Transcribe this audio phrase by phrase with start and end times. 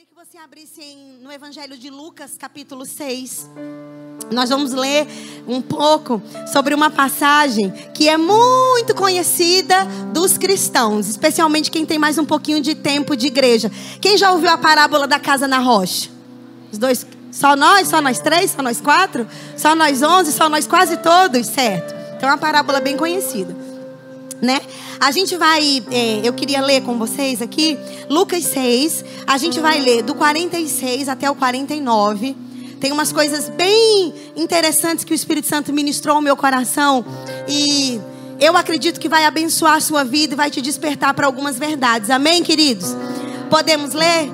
[0.00, 3.50] queria que você abrisse em, no Evangelho de Lucas, capítulo 6.
[4.30, 5.06] Nós vamos ler
[5.46, 12.16] um pouco sobre uma passagem que é muito conhecida dos cristãos, especialmente quem tem mais
[12.16, 13.70] um pouquinho de tempo de igreja.
[14.00, 16.08] Quem já ouviu a parábola da casa na rocha?
[16.72, 20.66] Os dois, só nós, só nós três, só nós quatro, só nós onze, só nós
[20.66, 21.94] quase todos, certo?
[22.16, 23.54] Então é uma parábola bem conhecida,
[24.40, 24.60] né?
[25.00, 27.78] A gente vai, é, eu queria ler com vocês aqui,
[28.10, 29.02] Lucas 6.
[29.26, 32.36] A gente vai ler do 46 até o 49.
[32.78, 37.02] Tem umas coisas bem interessantes que o Espírito Santo ministrou ao meu coração.
[37.48, 37.98] E
[38.38, 42.10] eu acredito que vai abençoar a sua vida e vai te despertar para algumas verdades.
[42.10, 42.94] Amém, queridos?
[43.48, 44.30] Podemos ler?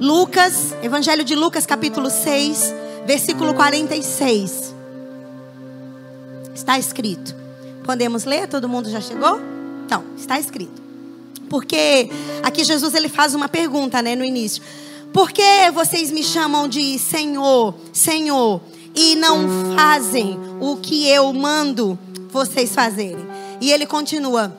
[0.00, 2.74] Lucas, Evangelho de Lucas, capítulo 6,
[3.04, 4.74] versículo 46.
[6.54, 7.41] Está escrito.
[7.84, 8.48] Podemos ler?
[8.48, 9.40] Todo mundo já chegou?
[9.84, 10.82] Então, está escrito.
[11.48, 12.08] Porque
[12.42, 14.62] aqui Jesus ele faz uma pergunta, né, no início.
[15.12, 18.62] Por que vocês me chamam de Senhor, Senhor,
[18.94, 21.98] e não fazem o que eu mando
[22.30, 23.26] vocês fazerem?
[23.60, 24.56] E ele continua: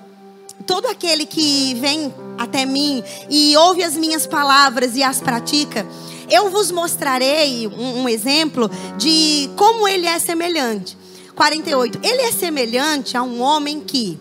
[0.68, 5.86] Todo aquele que vem até mim e ouve as minhas palavras e as pratica,
[6.30, 10.96] eu vos mostrarei um, um exemplo de como ele é semelhante.
[11.36, 12.00] 48.
[12.03, 14.20] Ele é semelhante a um homem que,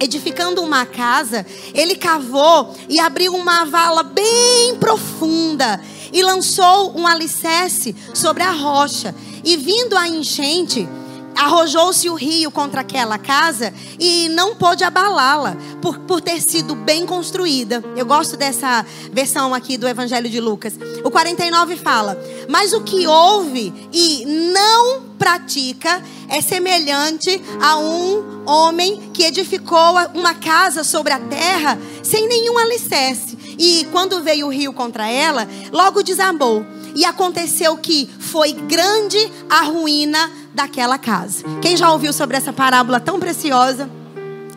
[0.00, 5.80] edificando uma casa, ele cavou e abriu uma vala bem profunda
[6.12, 9.14] e lançou um alicerce sobre a rocha.
[9.44, 10.88] E vindo a enchente,
[11.36, 17.06] arrojou-se o rio contra aquela casa e não pôde abalá-la por, por ter sido bem
[17.06, 17.82] construída.
[17.96, 20.74] Eu gosto dessa versão aqui do Evangelho de Lucas.
[21.04, 29.10] O 49 fala: Mas o que ouve e não pratica é semelhante a um homem
[29.12, 33.38] que edificou uma casa sobre a terra sem nenhum alicerce.
[33.58, 36.64] E quando veio o rio contra ela, logo desabou.
[36.94, 41.44] E aconteceu que foi grande a ruína daquela casa.
[41.60, 43.88] Quem já ouviu sobre essa parábola tão preciosa?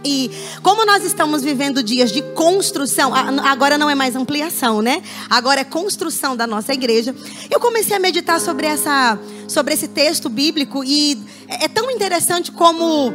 [0.05, 0.29] E
[0.61, 3.11] como nós estamos vivendo dias de construção,
[3.43, 5.01] agora não é mais ampliação, né?
[5.27, 7.15] Agora é construção da nossa igreja.
[7.49, 9.17] Eu comecei a meditar sobre essa,
[9.47, 11.17] sobre esse texto bíblico e
[11.47, 13.11] é tão interessante como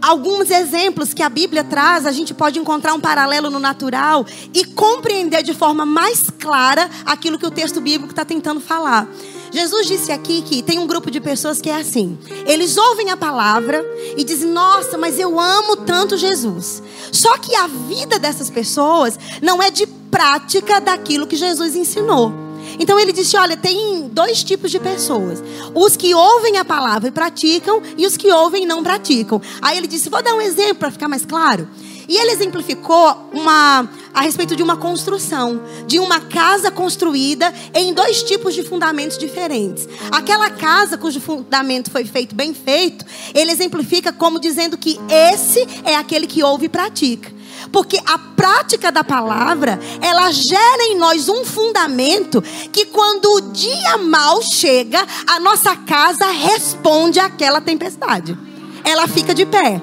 [0.00, 4.24] alguns exemplos que a Bíblia traz, a gente pode encontrar um paralelo no natural
[4.54, 9.08] e compreender de forma mais clara aquilo que o texto bíblico está tentando falar.
[9.52, 12.18] Jesus disse aqui que tem um grupo de pessoas que é assim.
[12.46, 13.84] Eles ouvem a palavra
[14.16, 16.82] e dizem: Nossa, mas eu amo tanto Jesus.
[17.12, 22.32] Só que a vida dessas pessoas não é de prática daquilo que Jesus ensinou.
[22.78, 25.42] Então ele disse: Olha, tem dois tipos de pessoas:
[25.74, 29.40] os que ouvem a palavra e praticam, e os que ouvem e não praticam.
[29.60, 31.68] Aí ele disse: Vou dar um exemplo para ficar mais claro.
[32.08, 38.22] E ele exemplificou uma, a respeito de uma construção, de uma casa construída em dois
[38.22, 39.88] tipos de fundamentos diferentes.
[40.10, 45.96] Aquela casa cujo fundamento foi feito bem feito, ele exemplifica como dizendo que esse é
[45.96, 47.32] aquele que ouve e pratica.
[47.70, 52.42] Porque a prática da palavra, ela gera em nós um fundamento
[52.72, 58.36] que quando o dia mal chega, a nossa casa responde àquela tempestade.
[58.84, 59.80] Ela fica de pé.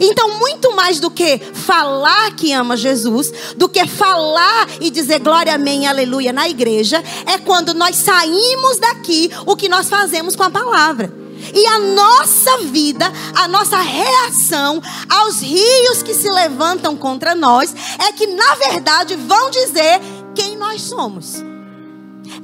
[0.00, 5.54] Então, muito mais do que falar que ama Jesus, do que falar e dizer glória,
[5.54, 10.50] amém, aleluia na igreja, é quando nós saímos daqui o que nós fazemos com a
[10.50, 11.12] palavra.
[11.54, 18.12] E a nossa vida, a nossa reação aos rios que se levantam contra nós, é
[18.12, 20.00] que na verdade vão dizer
[20.34, 21.51] quem nós somos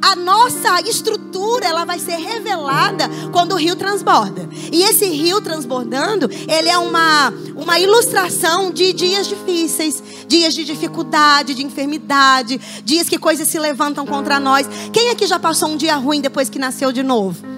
[0.03, 4.48] a nossa estrutura ela vai ser revelada quando o rio transborda.
[4.72, 11.54] E esse rio transbordando, ele é uma, uma ilustração de dias difíceis, dias de dificuldade,
[11.54, 14.69] de enfermidade, dias que coisas se levantam contra nós.
[14.92, 17.58] Quem aqui já passou um dia ruim depois que nasceu de novo?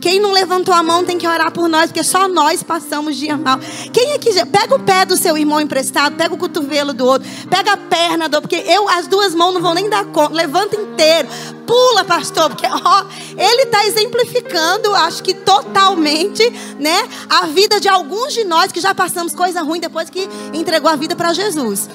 [0.00, 3.36] Quem não levantou a mão tem que orar por nós, porque só nós passamos dia
[3.36, 3.58] mal.
[3.92, 7.72] Quem que pega o pé do seu irmão emprestado, pega o cotovelo do outro, pega
[7.72, 10.34] a perna do outro, porque eu as duas mãos não vão nem dar conta.
[10.34, 11.28] Levanta inteiro,
[11.66, 13.04] pula, pastor, porque ó,
[13.36, 18.94] ele está exemplificando, acho que totalmente, né, a vida de alguns de nós que já
[18.94, 21.88] passamos coisa ruim depois que entregou a vida para Jesus.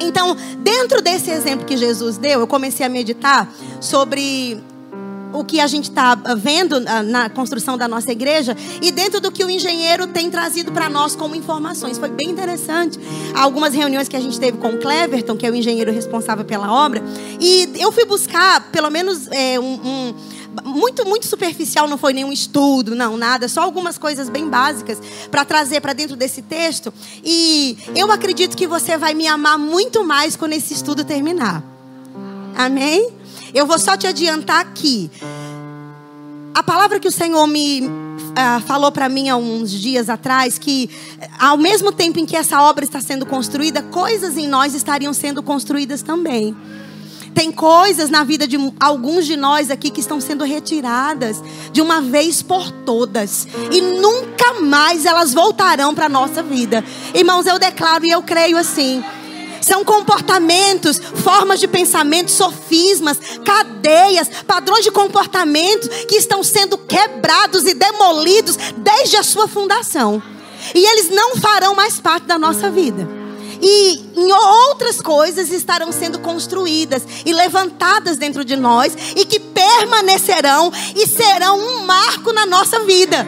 [0.00, 4.62] Então, dentro desse exemplo que Jesus deu, eu comecei a meditar sobre
[5.32, 9.20] o que a gente está ah, vendo ah, na construção da nossa igreja e dentro
[9.20, 11.98] do que o engenheiro tem trazido para nós como informações.
[11.98, 12.98] Foi bem interessante.
[13.34, 16.72] Algumas reuniões que a gente teve com o Cleverton, que é o engenheiro responsável pela
[16.72, 17.02] obra,
[17.40, 20.14] e eu fui buscar pelo menos é, um, um
[20.64, 24.98] muito, muito superficial, não foi nenhum estudo, não, nada, só algumas coisas bem básicas
[25.30, 26.92] para trazer para dentro desse texto.
[27.24, 31.62] E eu acredito que você vai me amar muito mais quando esse estudo terminar.
[32.56, 33.19] Amém?
[33.52, 35.10] Eu vou só te adiantar aqui.
[36.54, 40.90] A palavra que o Senhor me uh, falou para mim há uns dias atrás que,
[41.38, 45.42] ao mesmo tempo em que essa obra está sendo construída, coisas em nós estariam sendo
[45.42, 46.56] construídas também.
[47.34, 51.42] Tem coisas na vida de alguns de nós aqui que estão sendo retiradas
[51.72, 53.46] de uma vez por todas.
[53.70, 56.84] E nunca mais elas voltarão para nossa vida.
[57.14, 59.02] Irmãos, eu declaro e eu creio assim.
[59.60, 67.74] São comportamentos, formas de pensamento, sofismas, cadeias, padrões de comportamento que estão sendo quebrados e
[67.74, 70.22] demolidos desde a sua fundação.
[70.74, 73.20] E eles não farão mais parte da nossa vida
[73.62, 80.72] e em outras coisas estarão sendo construídas e levantadas dentro de nós e que permanecerão
[80.96, 83.26] e serão um marco na nossa vida.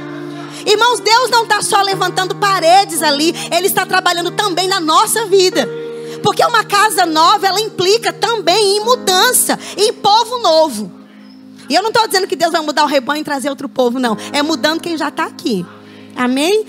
[0.64, 5.81] Irmãos, Deus não está só levantando paredes ali, Ele está trabalhando também na nossa vida.
[6.22, 10.92] Porque uma casa nova, ela implica também em mudança, em povo novo.
[11.69, 13.98] E eu não estou dizendo que Deus vai mudar o rebanho e trazer outro povo,
[13.98, 14.16] não.
[14.32, 15.64] É mudando quem já está aqui.
[16.14, 16.66] Amém?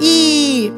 [0.00, 0.72] E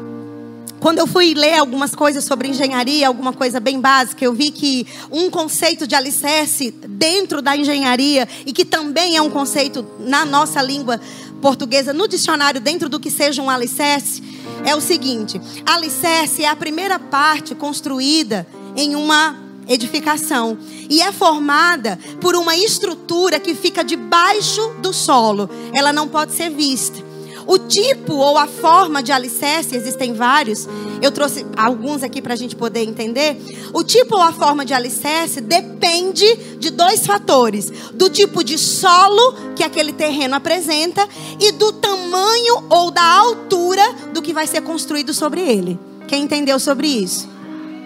[0.79, 4.85] quando eu fui ler algumas coisas sobre engenharia, alguma coisa bem básica, eu vi que
[5.11, 10.61] um conceito de alicerce dentro da engenharia, e que também é um conceito na nossa
[10.61, 11.01] língua
[11.41, 14.21] portuguesa, no dicionário, dentro do que seja um alicerce,
[14.65, 20.57] é o seguinte: alicerce é a primeira parte construída em uma edificação
[20.89, 26.49] e é formada por uma estrutura que fica debaixo do solo, ela não pode ser
[26.49, 27.06] vista.
[27.47, 30.67] O tipo ou a forma de alicerce, existem vários,
[31.01, 33.37] eu trouxe alguns aqui para a gente poder entender.
[33.73, 36.25] O tipo ou a forma de alicerce depende
[36.59, 41.07] de dois fatores: do tipo de solo que aquele terreno apresenta
[41.39, 43.83] e do tamanho ou da altura
[44.13, 45.79] do que vai ser construído sobre ele.
[46.07, 47.29] Quem entendeu sobre isso?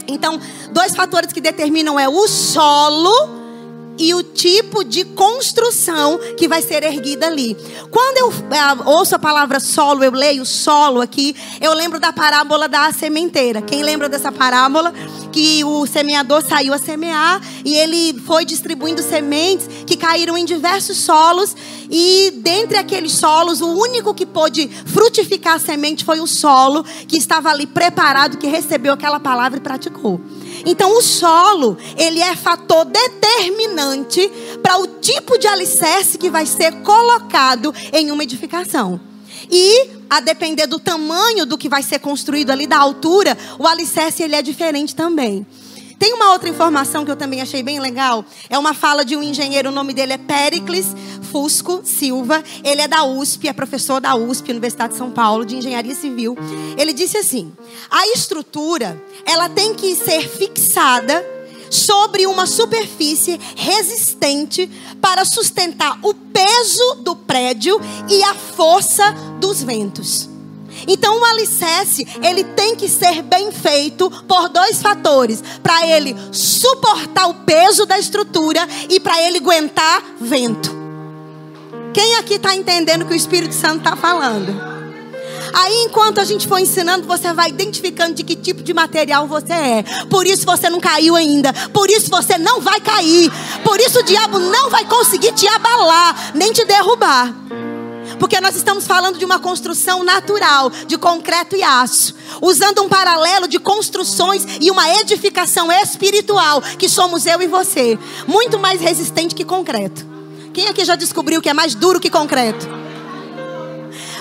[0.07, 0.39] Então,
[0.71, 3.40] dois fatores que determinam é o solo
[3.97, 7.55] e o tipo de construção que vai ser erguida ali.
[7.89, 12.67] Quando eu uh, ouço a palavra solo, eu leio solo aqui, eu lembro da parábola
[12.67, 13.61] da sementeira.
[13.61, 14.93] Quem lembra dessa parábola?
[15.31, 20.97] Que o semeador saiu a semear e ele foi distribuindo sementes que caíram em diversos
[20.97, 21.55] solos
[21.89, 27.17] e dentre aqueles solos, o único que pôde frutificar a semente foi o solo que
[27.17, 30.21] estava ali preparado, que recebeu aquela palavra e praticou.
[30.65, 34.29] Então o solo, ele é fator determinante
[34.61, 38.99] para o tipo de alicerce que vai ser colocado em uma edificação.
[39.49, 44.23] E a depender do tamanho do que vai ser construído ali, da altura, o alicerce
[44.23, 45.45] ele é diferente também.
[45.97, 48.25] Tem uma outra informação que eu também achei bem legal.
[48.49, 50.87] É uma fala de um engenheiro, o nome dele é Pericles
[51.31, 52.43] Fusco Silva.
[52.63, 56.37] Ele é da USP, é professor da USP, Universidade de São Paulo, de Engenharia Civil.
[56.77, 57.51] Ele disse assim:
[57.89, 61.25] a estrutura, ela tem que ser fixada
[61.69, 64.69] sobre uma superfície resistente
[64.99, 67.79] para sustentar o peso do prédio
[68.09, 70.29] e a força dos ventos.
[70.87, 77.27] Então o alicerce, ele tem que ser bem feito por dois fatores, para ele suportar
[77.27, 80.80] o peso da estrutura e para ele aguentar vento.
[81.93, 84.71] Quem aqui está entendendo que o Espírito Santo está falando?
[85.53, 89.53] Aí, enquanto a gente for ensinando, você vai identificando de que tipo de material você
[89.53, 89.83] é.
[90.09, 91.51] Por isso você não caiu ainda.
[91.73, 93.29] Por isso você não vai cair.
[93.63, 97.33] Por isso o diabo não vai conseguir te abalar, nem te derrubar.
[98.19, 103.47] Porque nós estamos falando de uma construção natural, de concreto e aço, usando um paralelo
[103.47, 109.43] de construções e uma edificação espiritual, que somos eu e você, muito mais resistente que
[109.43, 110.10] concreto.
[110.53, 112.67] Quem aqui já descobriu que é mais duro que concreto?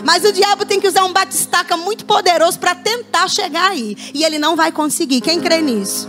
[0.05, 4.25] Mas o diabo tem que usar um batistaca muito poderoso para tentar chegar aí, e
[4.25, 5.21] ele não vai conseguir.
[5.21, 6.09] Quem crê nisso?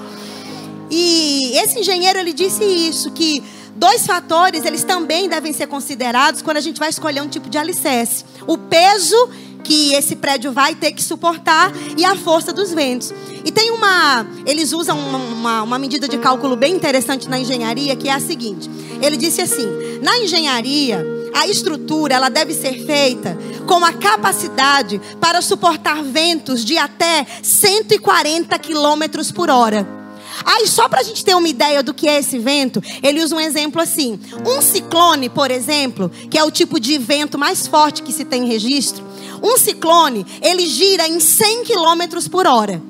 [0.90, 3.44] E esse engenheiro ele disse isso que
[3.76, 7.58] dois fatores, eles também devem ser considerados quando a gente vai escolher um tipo de
[7.58, 8.24] alicerce.
[8.46, 9.30] O peso
[9.62, 13.14] que esse prédio vai ter que suportar e a força dos ventos.
[13.46, 14.26] E tem uma.
[14.46, 18.70] Eles usam uma, uma, medida de cálculo bem interessante na engenharia, que é a seguinte:
[19.02, 19.68] ele disse assim:
[20.02, 26.78] na engenharia, a estrutura ela deve ser feita com a capacidade para suportar ventos de
[26.78, 30.01] até 140 quilômetros por hora.
[30.46, 33.36] Aí, só para a gente ter uma ideia do que é esse vento, ele usa
[33.36, 38.04] um exemplo assim: um ciclone, por exemplo, que é o tipo de vento mais forte
[38.04, 39.04] que se tem registro,
[39.42, 42.82] um ciclone, ele gira em 100 km por hora.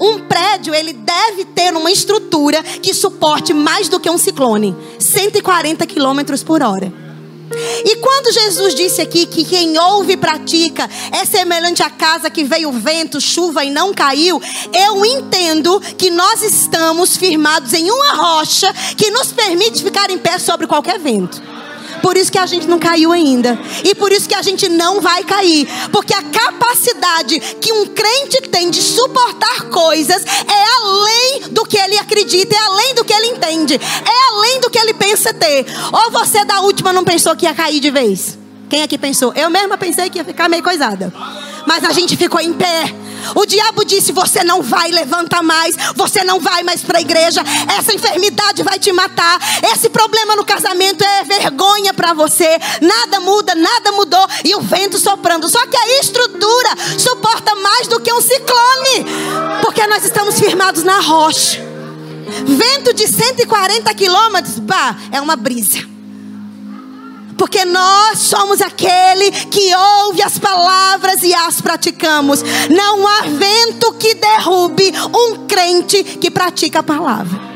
[0.00, 5.86] Um prédio, ele deve ter uma estrutura que suporte mais do que um ciclone, 140
[5.86, 7.03] km por hora.
[7.84, 12.44] E quando Jesus disse aqui que quem ouve e pratica é semelhante à casa que
[12.44, 14.40] veio vento, chuva e não caiu,
[14.72, 20.38] eu entendo que nós estamos firmados em uma rocha que nos permite ficar em pé
[20.38, 21.53] sobre qualquer vento.
[22.04, 23.58] Por isso que a gente não caiu ainda.
[23.82, 25.66] E por isso que a gente não vai cair.
[25.90, 31.96] Porque a capacidade que um crente tem de suportar coisas é além do que ele
[31.96, 35.64] acredita, é além do que ele entende, é além do que ele pensa ter.
[35.90, 38.36] Ou você da última não pensou que ia cair de vez?
[38.68, 39.32] Quem aqui pensou?
[39.34, 41.10] Eu mesma pensei que ia ficar meio coisada.
[41.66, 43.03] Mas a gente ficou em pé.
[43.34, 47.42] O diabo disse: Você não vai levantar mais, você não vai mais para a igreja,
[47.78, 49.38] essa enfermidade vai te matar,
[49.72, 54.98] esse problema no casamento é vergonha para você, nada muda, nada mudou, e o vento
[54.98, 55.48] soprando.
[55.48, 59.06] Só que a estrutura suporta mais do que um ciclone,
[59.62, 61.62] porque nós estamos firmados na rocha.
[62.46, 65.93] Vento de 140 quilômetros, bah, é uma brisa.
[67.36, 72.42] Porque nós somos aquele que ouve as palavras e as praticamos.
[72.70, 77.54] Não há vento que derrube um crente que pratica a palavra.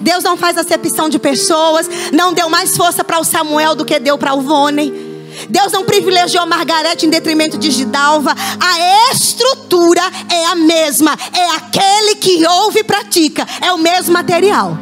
[0.00, 3.98] Deus não faz acepção de pessoas, não deu mais força para o Samuel do que
[3.98, 5.14] deu para o Vônei.
[5.48, 8.34] Deus não privilegiou Margarete em detrimento de Gidalva.
[8.60, 11.16] A estrutura é a mesma.
[11.32, 13.46] É aquele que ouve e pratica.
[13.60, 14.78] É o mesmo material.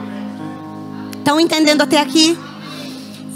[1.18, 2.36] Estão entendendo até aqui?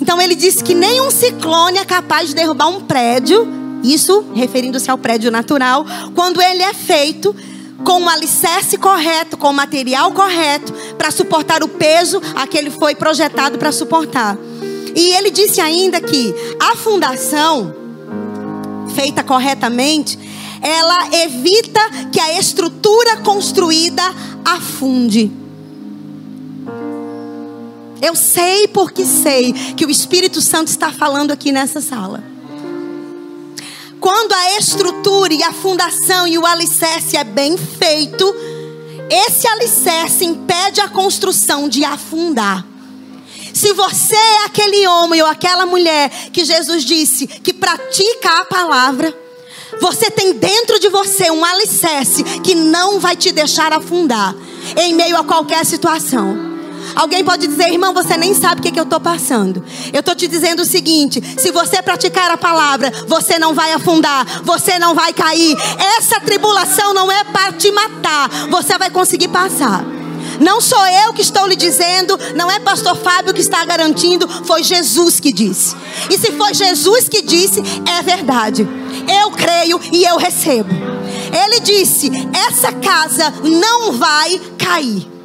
[0.01, 3.47] Então ele disse que nenhum ciclone é capaz de derrubar um prédio,
[3.83, 5.85] isso referindo-se ao prédio natural,
[6.15, 7.35] quando ele é feito
[7.85, 12.71] com o alicerce correto, com o material correto, para suportar o peso a que ele
[12.71, 14.37] foi projetado para suportar.
[14.95, 17.75] E ele disse ainda que a fundação,
[18.95, 20.19] feita corretamente,
[20.63, 24.03] ela evita que a estrutura construída
[24.45, 25.46] afunde.
[28.01, 32.23] Eu sei porque sei que o Espírito Santo está falando aqui nessa sala.
[34.01, 38.35] Quando a estrutura e a fundação e o alicerce é bem feito,
[39.11, 42.65] esse alicerce impede a construção de afundar.
[43.55, 49.17] Se você é aquele homem ou aquela mulher que Jesus disse que pratica a palavra,
[49.81, 54.35] você tem dentro de você um alicerce que não vai te deixar afundar
[54.77, 56.56] em meio a qualquer situação.
[56.95, 59.65] Alguém pode dizer, irmão, você nem sabe o que, que eu estou passando.
[59.93, 64.43] Eu estou te dizendo o seguinte: se você praticar a palavra, você não vai afundar,
[64.43, 65.57] você não vai cair.
[65.99, 69.85] Essa tribulação não é para te matar, você vai conseguir passar.
[70.41, 74.63] Não sou eu que estou lhe dizendo, não é pastor Fábio que está garantindo, foi
[74.63, 75.75] Jesus que disse.
[76.11, 78.69] E se foi Jesus que disse, é verdade.
[79.23, 80.75] Eu creio e eu recebo.
[81.45, 82.11] Ele disse:
[82.49, 85.16] essa casa não vai cair.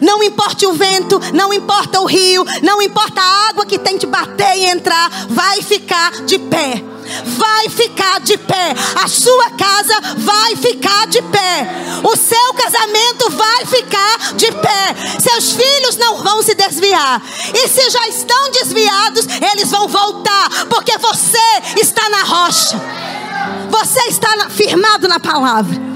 [0.00, 4.56] Não importa o vento, não importa o rio, não importa a água que tente bater
[4.56, 6.82] e entrar, vai ficar de pé.
[7.24, 8.74] Vai ficar de pé.
[9.02, 11.68] A sua casa vai ficar de pé.
[12.02, 15.20] O seu casamento vai ficar de pé.
[15.20, 17.22] Seus filhos não vão se desviar.
[17.54, 22.80] E se já estão desviados, eles vão voltar, porque você está na rocha.
[23.70, 25.95] Você está firmado na palavra.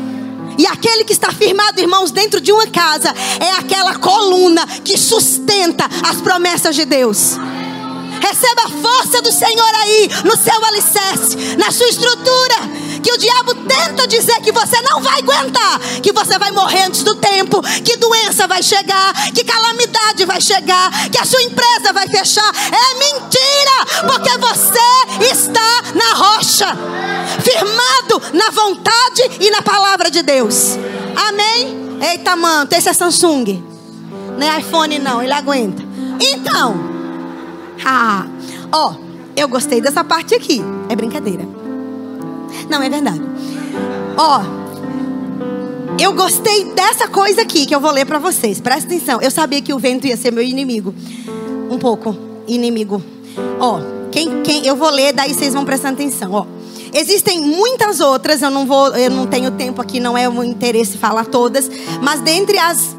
[0.61, 5.89] E aquele que está firmado, irmãos, dentro de uma casa, é aquela coluna que sustenta
[6.07, 7.39] as promessas de Deus.
[8.21, 12.81] Receba a força do Senhor aí, no seu alicerce, na sua estrutura.
[13.03, 17.03] Que o diabo tenta dizer que você não vai aguentar, que você vai morrer antes
[17.03, 22.07] do tempo, que doença vai chegar, que calamidade vai chegar, que a sua empresa vai
[22.09, 22.53] fechar.
[22.55, 26.77] É mentira, porque você está na rocha,
[27.43, 30.79] firmado na vontade e na palavra de Deus.
[31.29, 31.99] Amém?
[32.01, 33.65] Eita, mano, esse é Samsung.
[34.39, 35.83] Não é iPhone, não, ele aguenta.
[36.21, 36.90] Então.
[37.85, 38.27] Ah,
[38.73, 38.95] ó,
[39.37, 40.63] eu gostei dessa parte aqui.
[40.89, 41.47] É brincadeira.
[42.69, 43.23] Não, é verdade.
[44.17, 44.43] Ó,
[45.99, 48.61] eu gostei dessa coisa aqui que eu vou ler para vocês.
[48.61, 49.21] Presta atenção.
[49.21, 50.95] Eu sabia que o vento ia ser meu inimigo.
[51.71, 53.03] Um pouco inimigo.
[53.59, 56.33] Ó, quem, quem, eu vou ler, daí vocês vão prestando atenção.
[56.33, 56.47] Ó,
[56.93, 58.43] existem muitas outras.
[58.43, 61.71] Eu não vou, eu não tenho tempo aqui, não é o meu interesse falar todas.
[62.03, 62.97] Mas dentre as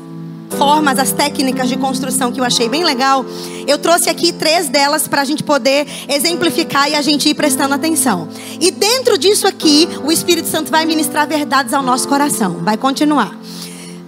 [0.52, 3.26] formas, as técnicas de construção que eu achei bem legal,
[3.68, 7.74] eu trouxe aqui três delas para a gente poder exemplificar e a gente ir prestando
[7.74, 8.28] atenção.
[8.60, 12.60] E dentro disso aqui, o Espírito Santo vai ministrar verdades ao nosso coração.
[12.62, 13.36] Vai continuar.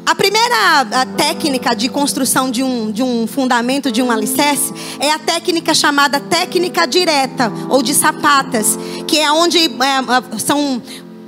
[0.05, 5.09] A primeira a técnica de construção de um, de um fundamento, de um alicerce, é
[5.12, 10.81] a técnica chamada técnica direta ou de sapatas, que é onde é, são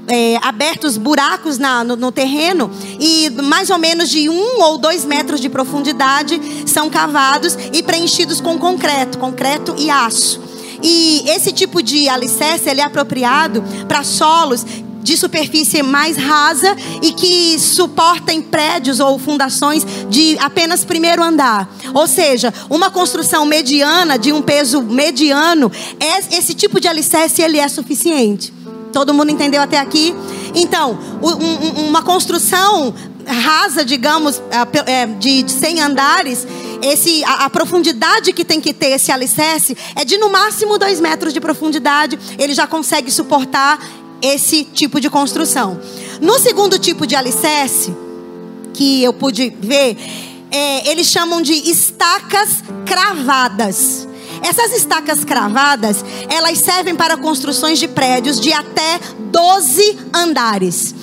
[0.07, 2.69] é, abertos buracos na, no, no, terreno
[2.99, 8.39] e mais ou menos de um ou dois metros de profundidade são cavados e preenchidos
[8.39, 10.41] com concreto, concreto e aço.
[10.81, 14.65] E esse tipo de alicerce ele é apropriado para solos
[15.01, 21.69] de superfície mais rasa e que suportem prédios ou fundações de apenas primeiro andar.
[21.93, 27.59] Ou seja, uma construção mediana, de um peso mediano, é, esse tipo de alicerce ele
[27.59, 28.51] é suficiente.
[28.95, 30.15] Todo mundo entendeu até aqui?
[30.55, 32.93] Então, um, uma construção
[33.27, 34.41] rasa, digamos,
[34.85, 36.47] é, de 100 andares,
[36.81, 41.01] esse, a, a, profundidade que tem que ter esse alicerce é de no máximo 2
[41.01, 42.17] metros de profundidade.
[42.39, 43.85] Ele já consegue suportar
[44.21, 45.77] esse tipo de construção.
[46.21, 47.93] No segundo tipo de alicerce,
[48.73, 49.97] que eu pude ver,
[50.49, 54.07] é, eles chamam de estacas cravadas.
[54.41, 58.99] Essas estacas cravadas, elas servem para construções de prédios de até
[59.31, 60.95] 12 andares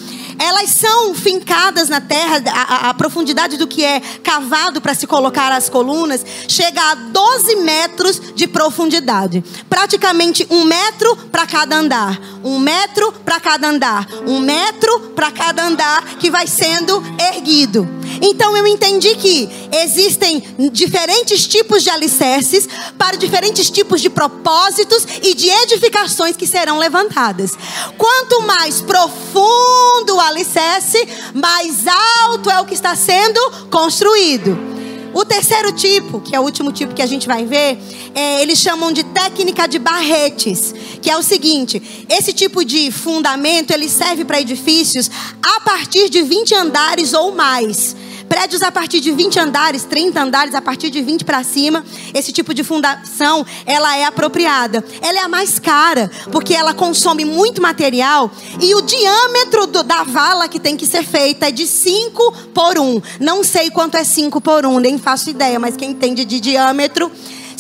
[0.43, 5.53] elas são fincadas na terra, a, a profundidade do que é cavado para se colocar
[5.53, 9.43] as colunas chega a 12 metros de profundidade.
[9.69, 12.21] Praticamente um metro para cada andar.
[12.43, 14.09] Um metro para cada andar.
[14.27, 17.89] Um metro para cada andar que vai sendo erguido.
[18.21, 25.35] Então eu entendi que existem diferentes tipos de alicerces para diferentes tipos de propósitos e
[25.35, 27.52] de edificações que serão levantadas.
[27.97, 31.87] Quanto mais profundo o alicerce, mais
[32.25, 34.73] alto é o que está sendo construído.
[35.14, 37.79] O terceiro tipo, que é o último tipo que a gente vai ver,
[38.14, 43.73] é, eles chamam de técnica de barretes, que é o seguinte: esse tipo de fundamento
[43.73, 45.11] ele serve para edifícios
[45.43, 47.95] a partir de 20 andares ou mais.
[48.33, 51.85] Prédios a partir de 20 andares, 30 andares, a partir de 20 para cima,
[52.15, 54.83] esse tipo de fundação, ela é apropriada.
[55.03, 60.03] Ela é a mais cara, porque ela consome muito material e o diâmetro do, da
[60.05, 62.83] vala que tem que ser feita é de 5 por 1.
[62.83, 63.03] Um.
[63.21, 66.41] Não sei quanto é 5 por 1, um, nem faço ideia, mas quem entende de
[66.41, 67.12] diâmetro,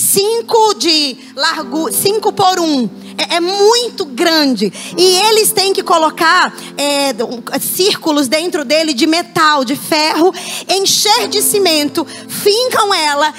[0.02, 2.64] 5 de largo, 5 por 1.
[2.64, 4.72] Um é, é muito grande.
[4.98, 7.14] E eles têm que colocar é,
[7.60, 10.34] círculos dentro dele de metal, de ferro,
[10.68, 13.32] encher de cimento, fincam ela,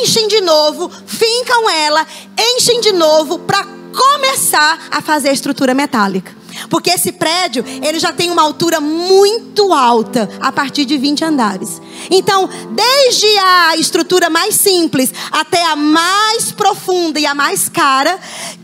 [0.00, 2.06] enchem de novo, fincam ela,
[2.38, 6.45] enchem de novo para começar a fazer a estrutura metálica.
[6.68, 11.80] Porque esse prédio, ele já tem uma altura muito alta, a partir de 20 andares.
[12.10, 18.18] Então, desde a estrutura mais simples até a mais profunda e a mais cara,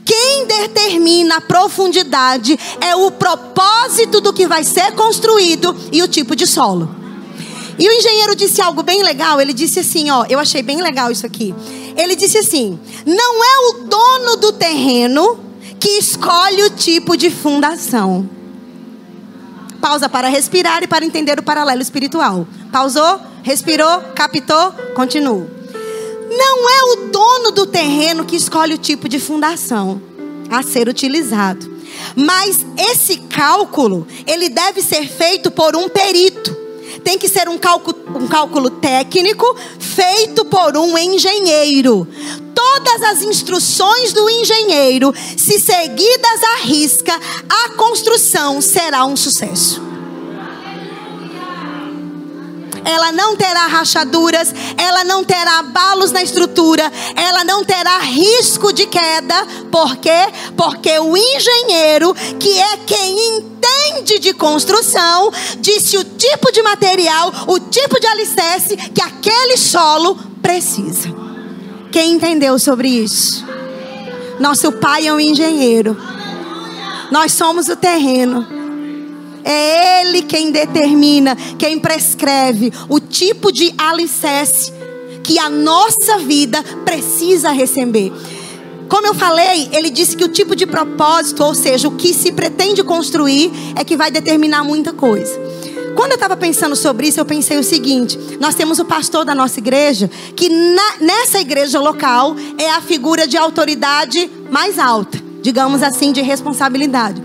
[0.05, 6.35] quem determina a profundidade é o propósito do que vai ser construído e o tipo
[6.35, 7.03] de solo.
[7.79, 9.41] E o engenheiro disse algo bem legal.
[9.41, 11.55] Ele disse assim: Ó, eu achei bem legal isso aqui.
[11.97, 15.52] Ele disse assim: Não é o dono do terreno
[15.83, 18.31] que escolhe o tipo de fundação.
[19.81, 22.47] Pausa para respirar e para entender o paralelo espiritual.
[22.71, 25.51] Pausou, respirou, captou, continuou.
[26.31, 30.01] Não é o dono do terreno que escolhe o tipo de fundação
[30.49, 31.69] a ser utilizado.
[32.15, 36.62] Mas esse cálculo, ele deve ser feito por um perito.
[37.05, 39.45] Tem que ser um cálculo, um cálculo técnico
[39.79, 42.07] feito por um engenheiro
[42.63, 47.13] todas as instruções do engenheiro, se seguidas à risca,
[47.49, 49.92] a construção será um sucesso.
[52.85, 58.87] Ela não terá rachaduras, ela não terá abalos na estrutura, ela não terá risco de
[58.87, 59.47] queda.
[59.71, 60.29] Por quê?
[60.57, 67.59] Porque o engenheiro, que é quem entende de construção, disse o tipo de material, o
[67.59, 71.09] tipo de alicerce que aquele solo precisa.
[71.91, 73.45] Quem entendeu sobre isso?
[74.41, 75.97] Nosso pai é um engenheiro.
[77.11, 78.62] Nós somos o terreno.
[79.45, 84.73] É Ele quem determina, quem prescreve o tipo de alicerce
[85.23, 88.13] que a nossa vida precisa receber.
[88.89, 92.31] Como eu falei, ele disse que o tipo de propósito, ou seja, o que se
[92.31, 95.33] pretende construir, é que vai determinar muita coisa.
[95.95, 99.35] Quando eu estava pensando sobre isso, eu pensei o seguinte: nós temos o pastor da
[99.35, 105.83] nossa igreja, que na, nessa igreja local é a figura de autoridade mais alta, digamos
[105.83, 107.23] assim, de responsabilidade.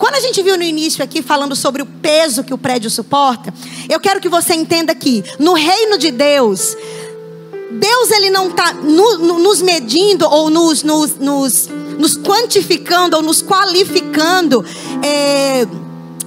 [0.00, 3.52] Quando a gente viu no início aqui falando sobre o peso que o prédio suporta,
[3.86, 6.74] eu quero que você entenda que no reino de Deus,
[7.70, 13.22] Deus ele não está no, no, nos medindo ou nos, nos, nos, nos, quantificando ou
[13.22, 14.64] nos qualificando.
[15.04, 15.68] É,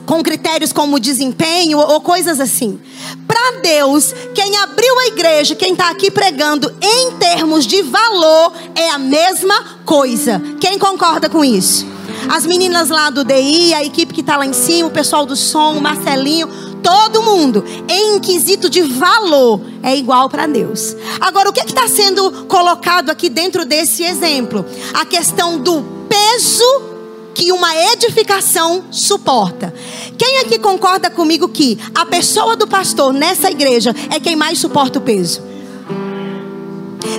[0.06, 2.78] com critérios como desempenho ou coisas assim.
[3.26, 8.90] Para Deus, quem abriu a igreja, quem está aqui pregando em termos de valor, é
[8.90, 10.42] a mesma coisa.
[10.60, 11.93] Quem concorda com isso?
[12.30, 15.36] As meninas lá do DI, a equipe que está lá em cima, o pessoal do
[15.36, 16.48] som, o Marcelinho,
[16.82, 20.96] todo mundo, em quesito de valor, é igual para Deus.
[21.20, 24.66] Agora, o que está sendo colocado aqui dentro desse exemplo?
[24.94, 26.94] A questão do peso
[27.34, 29.74] que uma edificação suporta.
[30.18, 35.00] Quem aqui concorda comigo que a pessoa do pastor nessa igreja é quem mais suporta
[35.00, 35.53] o peso?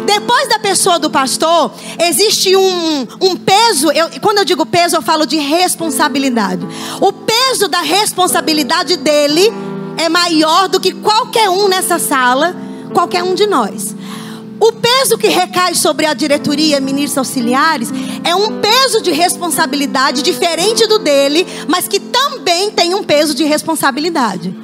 [0.01, 3.91] Depois da pessoa do pastor, existe um, um peso.
[3.93, 6.67] Eu, quando eu digo peso, eu falo de responsabilidade.
[7.01, 9.53] O peso da responsabilidade dele
[9.97, 12.55] é maior do que qualquer um nessa sala,
[12.93, 13.95] qualquer um de nós.
[14.61, 17.91] O peso que recai sobre a diretoria, ministros auxiliares,
[18.23, 23.45] é um peso de responsabilidade diferente do dele, mas que também tem um peso de
[23.45, 24.64] responsabilidade.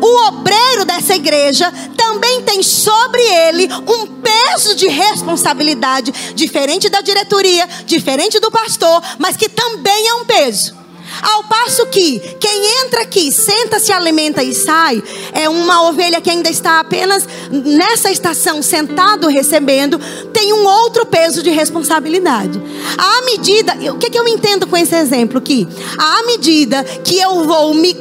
[0.00, 7.68] O obreiro dessa igreja também tem sobre ele um peso de responsabilidade diferente da diretoria,
[7.84, 10.76] diferente do pastor, mas que também é um peso.
[11.22, 16.30] Ao passo que quem entra aqui, senta, se alimenta e sai, é uma ovelha que
[16.30, 19.98] ainda está apenas nessa estação, sentado, recebendo,
[20.32, 22.60] tem um outro peso de responsabilidade.
[22.98, 25.66] À medida, o que, que eu entendo com esse exemplo aqui?
[25.96, 27.94] À medida que eu vou me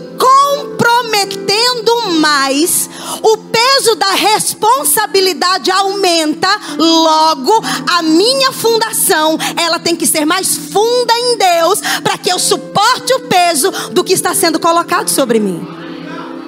[0.86, 2.90] comprometendo mais,
[3.22, 11.14] o peso da responsabilidade aumenta, logo a minha fundação, ela tem que ser mais funda
[11.18, 15.66] em Deus, para que eu suporte o peso do que está sendo colocado sobre mim.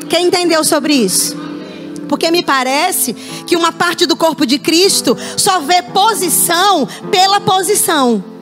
[0.08, 1.36] Quem entendeu sobre isso?
[2.08, 3.14] Porque me parece
[3.46, 8.37] que uma parte do corpo de Cristo só vê posição pela posição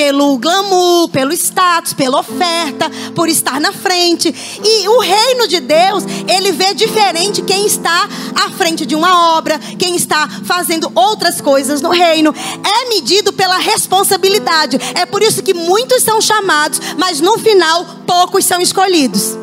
[0.00, 4.34] pelo glamour, pelo status, pela oferta, por estar na frente.
[4.64, 9.58] E o reino de Deus, ele vê diferente quem está à frente de uma obra,
[9.78, 12.34] quem está fazendo outras coisas no reino.
[12.64, 14.78] É medido pela responsabilidade.
[14.94, 19.36] É por isso que muitos são chamados, mas no final poucos são escolhidos.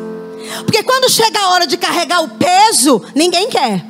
[0.64, 3.86] Porque quando chega a hora de carregar o peso, ninguém quer.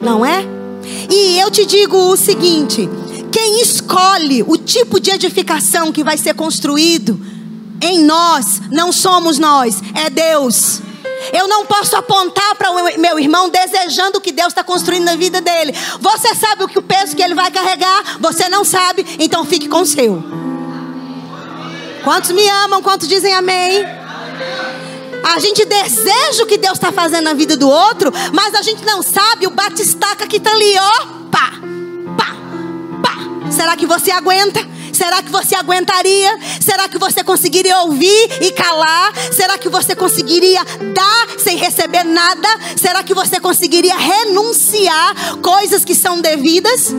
[0.00, 0.57] Não é?
[1.10, 2.88] E eu te digo o seguinte:
[3.30, 7.20] quem escolhe o tipo de edificação que vai ser construído
[7.80, 10.80] em nós, não somos nós, é Deus.
[11.32, 15.16] Eu não posso apontar para o meu irmão desejando o que Deus está construindo na
[15.16, 15.74] vida dele.
[16.00, 18.18] Você sabe o que o peso que ele vai carregar?
[18.20, 20.22] Você não sabe, então fique com o seu.
[22.04, 22.82] Quantos me amam?
[22.82, 23.97] Quantos dizem amém?
[25.34, 28.82] A gente deseja o que Deus está fazendo na vida do outro, mas a gente
[28.84, 31.06] não sabe o batistaca que está ali, ó.
[31.30, 31.52] Pá,
[32.16, 32.36] pá,
[33.02, 33.50] pá.
[33.50, 34.66] Será que você aguenta?
[34.90, 36.30] Será que você aguentaria?
[36.60, 39.12] Será que você conseguiria ouvir e calar?
[39.32, 40.64] Será que você conseguiria
[40.94, 42.48] dar sem receber nada?
[42.76, 46.92] Será que você conseguiria renunciar coisas que são devidas?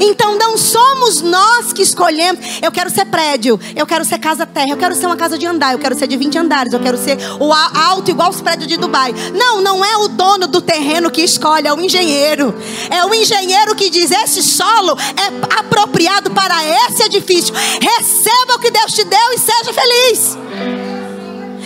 [0.00, 2.44] Então não somos nós que escolhemos.
[2.62, 5.46] Eu quero ser prédio, eu quero ser casa terra, eu quero ser uma casa de
[5.46, 8.68] andar, eu quero ser de 20 andares, eu quero ser o alto igual os prédios
[8.68, 9.14] de Dubai.
[9.34, 12.54] Não, não é o dono do terreno que escolhe, é o engenheiro.
[12.90, 16.56] É o engenheiro que diz: esse solo é apropriado para
[16.86, 17.54] esse edifício.
[17.80, 20.87] Receba o que Deus te deu e seja feliz.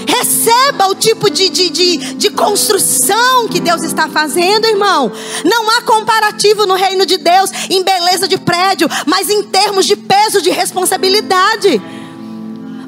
[0.07, 5.11] Receba o tipo de, de, de, de, construção que Deus está fazendo, irmão.
[5.45, 9.97] Não há comparativo no reino de Deus em beleza de prédio, mas em termos de
[9.97, 11.81] peso de responsabilidade.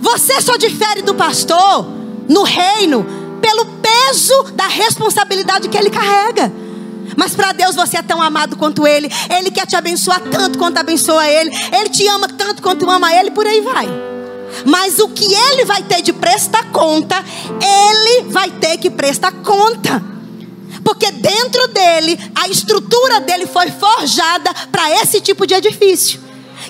[0.00, 1.86] Você só difere do pastor
[2.28, 3.06] no reino
[3.40, 6.52] pelo peso da responsabilidade que ele carrega.
[7.16, 9.10] Mas para Deus você é tão amado quanto Ele.
[9.30, 11.50] Ele quer te abençoar tanto quanto abençoa Ele.
[11.72, 13.30] Ele te ama tanto quanto ama Ele.
[13.30, 14.13] Por aí vai.
[14.64, 17.16] Mas o que ele vai ter de prestar conta,
[17.60, 20.02] ele vai ter que prestar conta.
[20.84, 26.20] Porque dentro dele, a estrutura dele foi forjada para esse tipo de edifício.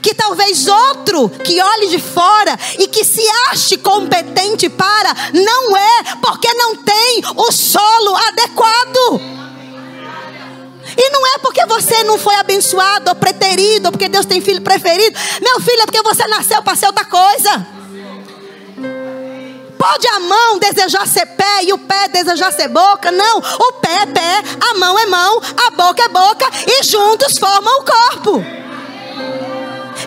[0.01, 6.03] Que talvez outro que olhe de fora e que se ache competente para, não é,
[6.20, 9.43] porque não tem o solo adequado.
[10.96, 14.62] E não é porque você não foi abençoado ou preterido, ou porque Deus tem filho
[14.62, 15.18] preferido.
[15.40, 17.66] Meu filho, é porque você nasceu para ser outra coisa.
[19.78, 23.11] Pode a mão desejar ser pé e o pé desejar ser boca?
[23.11, 23.38] Não.
[23.38, 27.80] O pé é pé, a mão é mão, a boca é boca e juntos formam
[27.80, 28.44] o corpo.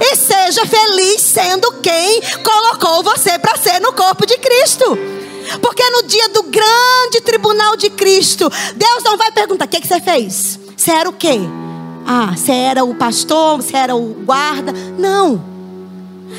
[0.01, 4.97] E seja feliz sendo quem colocou você para ser no corpo de Cristo.
[5.61, 9.87] Porque no dia do grande tribunal de Cristo, Deus não vai perguntar: o que, que
[9.87, 10.59] você fez?
[10.77, 11.39] Você era o quê?
[12.05, 14.71] Ah, você era o pastor, você era o guarda?
[14.97, 15.43] Não.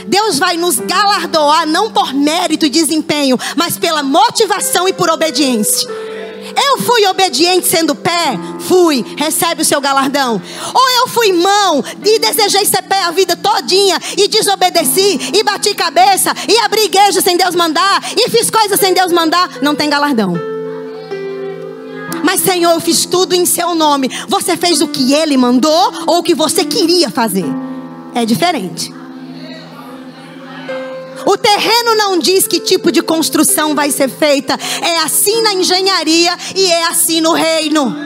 [0.06, 5.88] Deus vai nos galardoar não por mérito e desempenho, mas pela motivação e por obediência.
[6.56, 8.38] Eu fui obediente sendo pé?
[8.60, 9.04] Fui.
[9.16, 10.40] Recebe o seu galardão.
[10.74, 15.74] Ou eu fui mão e desejei ser pé a vida todinha e desobedeci e bati
[15.74, 19.60] cabeça e abri igreja sem Deus mandar e fiz coisas sem Deus mandar?
[19.60, 20.47] Não tem galardão.
[22.28, 24.10] Mas Senhor, eu fiz tudo em seu nome.
[24.28, 27.46] Você fez o que ele mandou ou o que você queria fazer?
[28.14, 28.92] É diferente.
[31.24, 34.58] O terreno não diz que tipo de construção vai ser feita.
[34.82, 37.96] É assim na engenharia e é assim no reino.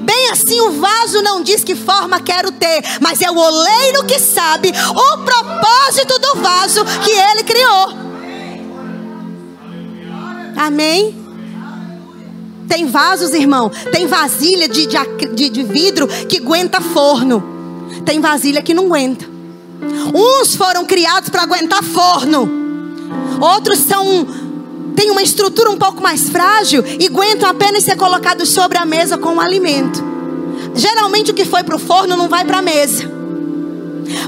[0.00, 4.18] Bem assim, o vaso não diz que forma quero ter, mas é o oleiro que
[4.18, 7.92] sabe o propósito do vaso que ele criou.
[10.56, 11.21] Amém?
[12.68, 13.70] Tem vasos, irmão.
[13.90, 14.86] Tem vasilha de,
[15.34, 17.42] de, de vidro que aguenta forno.
[18.04, 19.26] Tem vasilha que não aguenta.
[20.14, 22.48] Uns foram criados para aguentar forno.
[23.40, 24.26] Outros são
[24.94, 29.18] têm uma estrutura um pouco mais frágil e aguentam apenas ser colocados sobre a mesa
[29.18, 30.02] com o alimento.
[30.74, 33.11] Geralmente o que foi para o forno não vai para a mesa.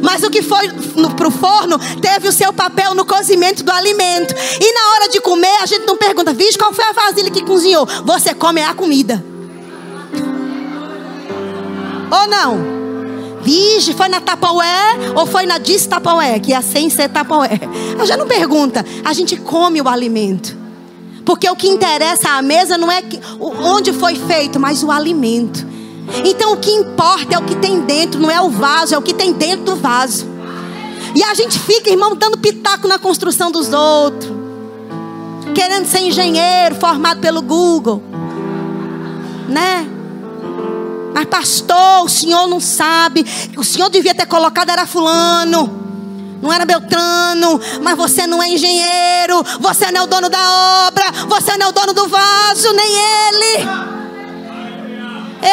[0.03, 0.69] Mas o que foi
[1.17, 4.35] para o forno teve o seu papel no cozimento do alimento.
[4.61, 7.43] E na hora de comer, a gente não pergunta, vixe, qual foi a vasilha que
[7.43, 7.87] cozinhou?
[8.05, 9.25] Você come a comida.
[12.11, 12.75] Ou não?
[13.43, 16.39] Vixe, foi na Tapaué ou foi na Distapaué?
[16.39, 17.61] Que é sem ser Tapaué.
[18.01, 20.57] A gente não pergunta, a gente come o alimento.
[21.25, 23.03] Porque o que interessa à mesa não é
[23.41, 25.67] onde foi feito, mas o alimento.
[26.25, 29.03] Então o que importa é o que tem dentro, não é o vaso, é o
[29.03, 30.27] que tem dentro do vaso.
[31.15, 34.33] E a gente fica, irmão, dando pitaco na construção dos outros.
[35.55, 38.03] Querendo ser engenheiro formado pelo Google.
[39.49, 39.89] Né?
[41.15, 43.25] Mas pastor, o senhor não sabe.
[43.57, 45.83] O senhor devia ter colocado era fulano.
[46.43, 51.05] Não era Beltrano, mas você não é engenheiro, você não é o dono da obra,
[51.27, 53.94] você não é o dono do vaso, nem ele.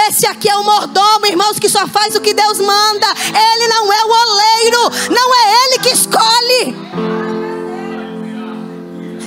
[0.08, 3.08] Esse aqui é o mordomo, irmãos, que só faz o que Deus manda.
[3.27, 7.21] Ele não é o oleiro, não é ele que escolhe.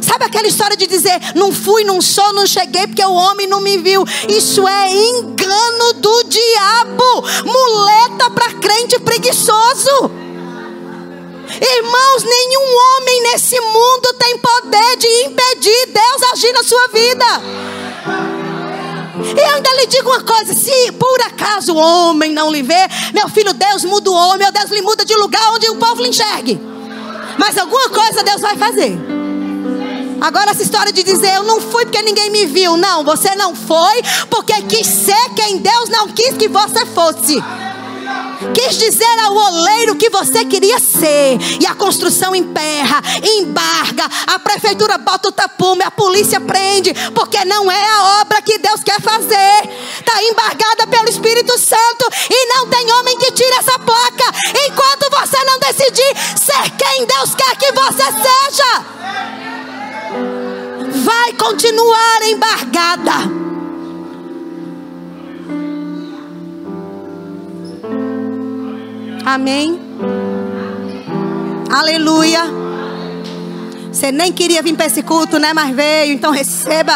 [0.03, 3.61] Sabe aquela história de dizer, não fui, não sou, não cheguei porque o homem não
[3.61, 4.05] me viu?
[4.29, 10.11] Isso é engano do diabo, muleta para crente preguiçoso.
[11.61, 17.54] Irmãos, nenhum homem nesse mundo tem poder de impedir Deus agir na sua vida.
[19.95, 24.11] Digo uma coisa: se por acaso o homem não lhe vê, meu filho, Deus muda
[24.11, 26.61] o homem, meu Deus lhe muda de lugar onde o povo lhe enxergue.
[27.39, 28.99] Mas alguma coisa Deus vai fazer.
[30.21, 32.77] Agora, essa história de dizer eu não fui porque ninguém me viu.
[32.77, 37.43] Não, você não foi porque quis ser quem Deus não quis que você fosse.
[38.55, 41.39] Quis dizer ao oleiro que você queria ser.
[41.61, 47.71] E a construção emperra, embarga, a prefeitura bota o tapume, a polícia prende, porque não
[47.71, 49.71] é a obra que Deus quer fazer.
[49.99, 54.25] Está embargada pelo Espírito Santo e não tem homem que tire essa placa.
[54.67, 58.85] Enquanto você não decidir ser quem Deus quer que você seja
[61.05, 63.44] vai continuar embargada.
[69.25, 69.81] Amém.
[71.71, 72.43] Aleluia.
[73.91, 75.53] Você nem queria vir para esse culto, né?
[75.53, 76.95] Mas veio, então receba.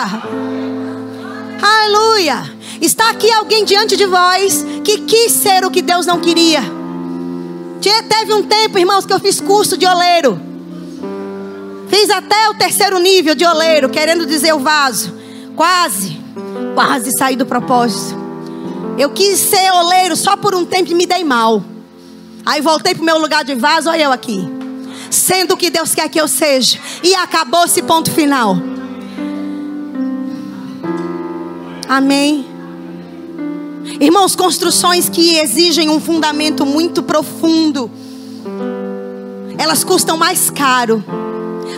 [1.63, 2.51] Aleluia.
[2.81, 6.79] Está aqui alguém diante de vós que quis ser o que Deus não queria.
[8.29, 10.39] Teve um tempo, irmãos, que eu fiz curso de oleiro.
[11.89, 15.15] Fiz até o terceiro nível de oleiro, querendo dizer o vaso.
[15.57, 16.21] Quase,
[16.75, 18.19] quase saí do propósito.
[18.99, 21.63] Eu quis ser oleiro só por um tempo e me dei mal.
[22.49, 24.49] Aí voltei para o meu lugar de vaso, olha eu aqui.
[25.11, 26.79] Sendo o que Deus quer que eu seja.
[27.03, 28.57] E acabou esse ponto final.
[31.87, 32.47] Amém.
[34.01, 37.91] Irmãos, construções que exigem um fundamento muito profundo,
[39.59, 41.05] elas custam mais caro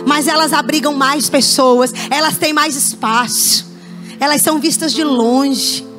[0.05, 3.65] mas elas abrigam mais pessoas, elas têm mais espaço,
[4.19, 5.90] elas são vistas de longe.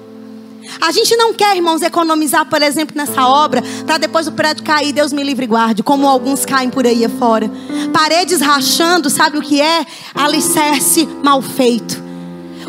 [0.81, 4.93] A gente não quer, irmãos, economizar, por exemplo, nessa obra, para depois o prédio cair,
[4.93, 7.51] Deus me livre e guarde, como alguns caem por aí afora.
[7.93, 9.85] Paredes rachando, sabe o que é?
[10.15, 12.02] Alicerce mal feito.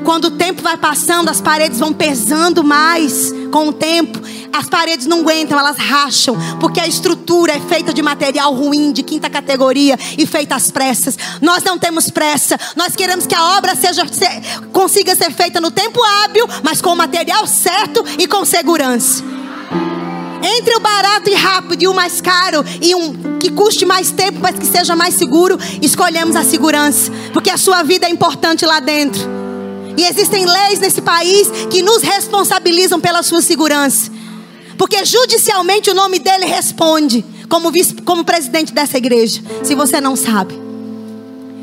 [0.04, 4.20] Quando o tempo vai passando, as paredes vão pesando mais com o tempo.
[4.52, 9.02] As paredes não aguentam, elas racham, porque a estrutura é feita de material ruim, de
[9.02, 11.18] quinta categoria e feita às pressas.
[11.42, 12.60] Nós não temos pressa.
[12.76, 14.04] Nós queremos que a obra seja
[14.72, 19.24] consiga ser feita no tempo hábil, mas com o material certo e com segurança.
[20.44, 24.40] Entre o barato e rápido e o mais caro e um que custe mais tempo,
[24.42, 28.82] mas que seja mais seguro, escolhemos a segurança, porque a sua vida é importante lá
[28.82, 29.43] dentro.
[29.98, 34.12] E existem leis nesse país que nos responsabilizam pela sua segurança.
[34.78, 39.42] Porque judicialmente o nome dele responde como, vice, como presidente dessa igreja.
[39.64, 40.64] Se você não sabe.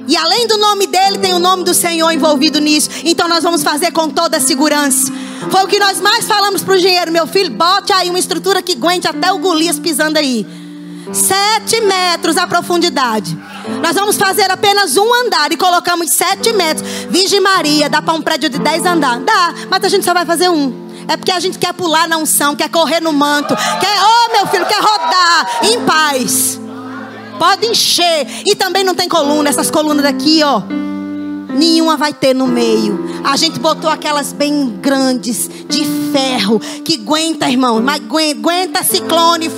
[0.06, 2.90] E além do nome dele, tem o nome do Senhor envolvido nisso.
[3.04, 5.12] Então nós vamos fazer com toda a segurança.
[5.50, 8.60] Foi o que nós mais falamos para o engenheiro: meu filho, bote aí uma estrutura
[8.62, 10.46] que aguente até o Golias pisando aí.
[11.12, 13.36] Sete metros a profundidade.
[13.82, 16.88] Nós vamos fazer apenas um andar e colocamos sete metros.
[17.08, 19.24] Virgem Maria, dá para um prédio de dez andares?
[19.24, 20.88] Dá, mas a gente só vai fazer um.
[21.08, 24.46] É porque a gente quer pular na unção, quer correr no manto, quer, oh meu
[24.46, 26.60] filho, quer rodar em paz.
[27.38, 28.26] Pode encher.
[28.46, 30.62] E também não tem coluna, essas colunas daqui, ó.
[31.48, 33.22] Nenhuma vai ter no meio.
[33.24, 37.82] A gente botou aquelas bem grandes, de ferro, que aguenta, irmão.
[37.82, 39.50] Mas aguenta, aguenta ciclone,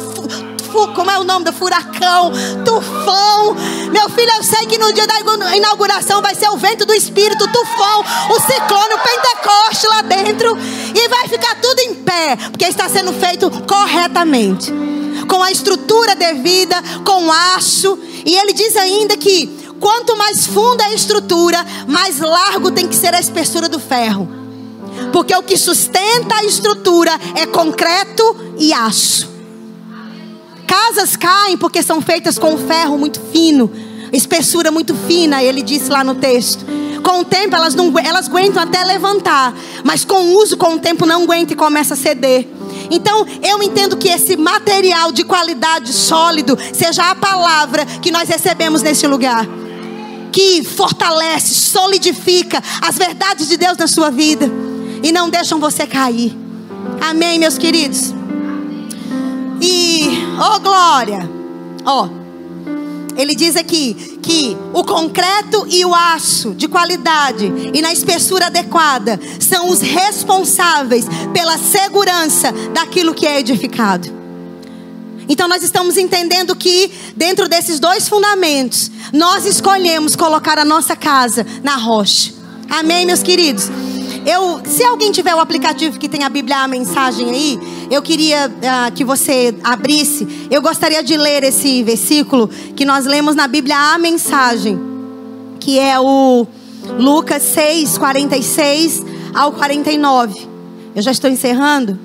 [0.72, 2.32] como é o nome do furacão,
[2.64, 3.54] tufão.
[3.90, 5.20] Meu filho, eu sei que no dia da
[5.54, 10.56] inauguração vai ser o vento do Espírito, tufão, o ciclone, o Pentecoste lá dentro.
[10.94, 14.72] E vai ficar tudo em pé, porque está sendo feito corretamente.
[15.28, 17.98] Com a estrutura devida, com aço.
[18.24, 19.46] E ele diz ainda que
[19.78, 24.28] quanto mais funda a estrutura, mais largo tem que ser a espessura do ferro.
[25.12, 29.31] Porque o que sustenta a estrutura é concreto e aço.
[30.72, 33.70] Casas caem porque são feitas com ferro muito fino,
[34.10, 36.64] espessura muito fina, ele disse lá no texto.
[37.02, 39.54] Com o tempo elas não elas aguentam até levantar,
[39.84, 42.48] mas com o uso com o tempo não aguenta e começa a ceder.
[42.90, 48.80] Então, eu entendo que esse material de qualidade sólido seja a palavra que nós recebemos
[48.80, 49.46] nesse lugar.
[50.32, 54.50] Que fortalece, solidifica as verdades de Deus na sua vida
[55.02, 56.34] e não deixam você cair.
[56.98, 58.21] Amém, meus queridos.
[60.44, 61.30] Oh glória,
[61.84, 67.92] ó, oh, ele diz aqui que o concreto e o aço de qualidade e na
[67.92, 74.10] espessura adequada são os responsáveis pela segurança daquilo que é edificado.
[75.28, 81.46] Então nós estamos entendendo que dentro desses dois fundamentos, nós escolhemos colocar a nossa casa
[81.62, 82.32] na rocha.
[82.68, 83.70] Amém, meus queridos.
[84.24, 88.48] Eu, se alguém tiver o aplicativo que tem a Bíblia a mensagem aí, eu queria
[88.48, 90.46] uh, que você abrisse.
[90.50, 94.78] Eu gostaria de ler esse versículo que nós lemos na Bíblia a mensagem,
[95.58, 96.46] que é o
[96.98, 99.02] Lucas 6, 46
[99.34, 100.46] ao 49.
[100.94, 101.98] Eu já estou encerrando.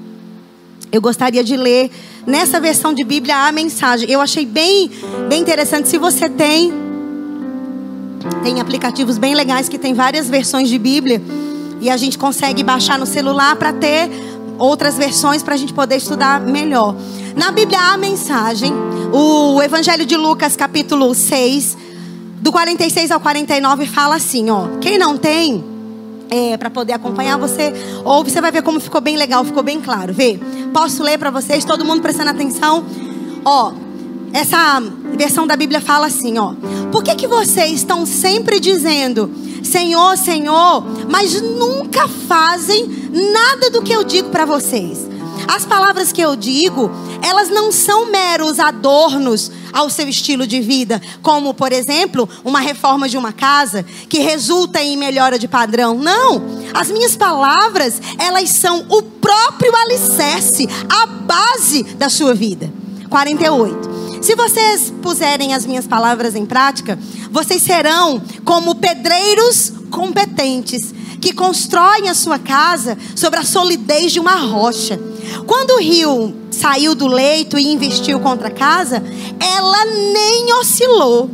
[0.92, 1.92] Eu gostaria de ler
[2.26, 4.10] nessa versão de Bíblia a mensagem.
[4.10, 4.90] Eu achei bem,
[5.30, 5.88] bem interessante.
[5.88, 6.74] Se você tem,
[8.44, 11.22] tem aplicativos bem legais que tem várias versões de Bíblia.
[11.82, 14.10] E a gente consegue baixar no celular para ter
[14.58, 16.96] outras versões para a gente poder estudar melhor.
[17.36, 18.74] Na Bíblia a mensagem,
[19.14, 21.78] o Evangelho de Lucas, capítulo 6,
[22.42, 25.64] do 46 ao 49, fala assim: ó, quem não tem,
[26.30, 29.80] é, para poder acompanhar, você ouve, você vai ver como ficou bem legal, ficou bem
[29.80, 30.14] claro.
[30.14, 30.40] Vê,
[30.74, 32.84] posso ler para vocês, todo mundo prestando atenção?
[33.46, 33.72] Ó,
[34.38, 34.80] essa
[35.16, 36.54] versão da Bíblia fala assim: ó,
[36.92, 39.30] por que, que vocês estão sempre dizendo
[39.64, 45.08] Senhor, Senhor, mas nunca fazem nada do que eu digo para vocês.
[45.48, 51.02] As palavras que eu digo, elas não são meros adornos ao seu estilo de vida,
[51.22, 55.96] como, por exemplo, uma reforma de uma casa que resulta em melhora de padrão.
[55.96, 56.42] Não,
[56.74, 62.72] as minhas palavras, elas são o próprio alicerce, a base da sua vida.
[63.10, 63.97] 48.
[64.22, 66.98] Se vocês puserem as minhas palavras em prática,
[67.32, 74.36] vocês serão como pedreiros competentes que constroem a sua casa sobre a solidez de uma
[74.36, 75.00] rocha.
[75.46, 79.04] Quando o rio saiu do leito e investiu contra a casa,
[79.40, 81.30] ela nem oscilou.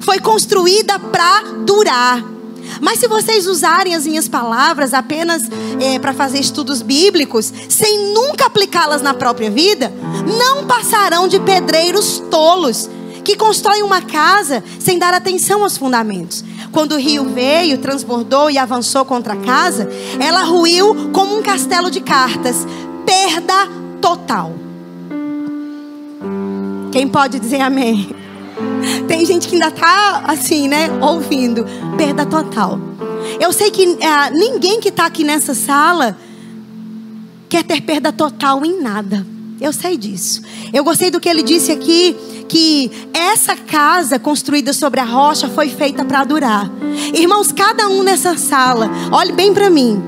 [0.00, 2.33] Foi construída para durar.
[2.84, 5.44] Mas se vocês usarem as minhas palavras apenas
[5.80, 9.90] é, para fazer estudos bíblicos, sem nunca aplicá-las na própria vida,
[10.38, 12.90] não passarão de pedreiros tolos
[13.24, 16.44] que constroem uma casa sem dar atenção aos fundamentos.
[16.70, 19.88] Quando o rio veio, transbordou e avançou contra a casa,
[20.20, 22.66] ela ruiu como um castelo de cartas.
[23.06, 23.66] Perda
[23.98, 24.52] total.
[26.92, 28.23] Quem pode dizer amém?
[29.08, 30.88] Tem gente que ainda está assim, né?
[31.00, 31.64] Ouvindo.
[31.96, 32.78] Perda total.
[33.40, 36.16] Eu sei que é, ninguém que está aqui nessa sala
[37.48, 39.26] quer ter perda total em nada.
[39.60, 40.42] Eu sei disso.
[40.72, 42.16] Eu gostei do que ele disse aqui,
[42.48, 46.70] que essa casa construída sobre a rocha foi feita para durar.
[47.14, 50.02] Irmãos, cada um nessa sala, olhe bem para mim.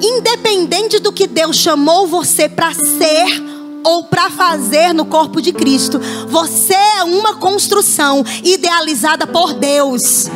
[0.00, 6.00] Independente do que Deus chamou você para ser ou para fazer no corpo de Cristo.
[6.28, 10.28] Você é uma construção idealizada por Deus.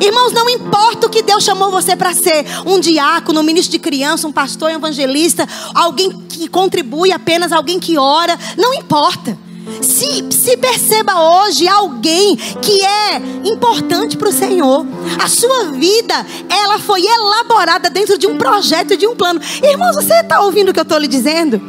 [0.00, 3.78] Irmãos, não importa o que Deus chamou você para ser um diácono, um ministro de
[3.78, 9.36] criança, um pastor, um evangelista, alguém que contribui apenas, alguém que ora, não importa.
[9.80, 14.84] Se, se perceba hoje alguém que é importante para o Senhor.
[15.22, 19.40] A sua vida, ela foi elaborada dentro de um projeto, de um plano.
[19.62, 21.60] Irmãos, você está ouvindo o que eu estou lhe dizendo?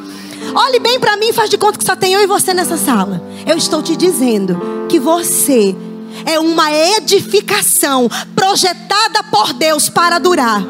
[0.56, 2.78] Olhe bem para mim e faz de conta que só tem eu e você nessa
[2.78, 3.22] sala.
[3.46, 5.76] Eu estou te dizendo que você
[6.26, 10.62] é uma edificação projetada por Deus para durar.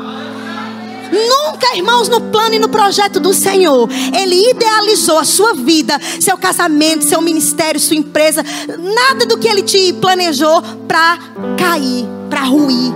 [1.12, 6.38] Nunca, irmãos, no plano e no projeto do Senhor, Ele idealizou a sua vida, seu
[6.38, 8.44] casamento, seu ministério, sua empresa,
[8.80, 11.20] nada do que Ele te planejou para
[11.58, 12.92] cair, para ruir.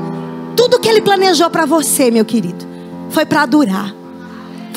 [0.55, 2.65] Tudo que Ele planejou para você, meu querido,
[3.11, 3.93] foi para durar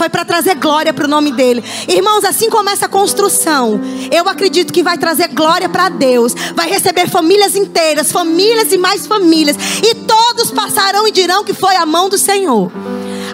[0.01, 1.63] foi para trazer glória para o nome dele.
[1.87, 3.79] Irmãos, assim começa a construção.
[4.11, 6.35] Eu acredito que vai trazer glória para Deus.
[6.55, 9.59] Vai receber famílias inteiras, famílias e mais famílias.
[9.85, 12.73] E todos passarão e dirão que foi a mão do Senhor.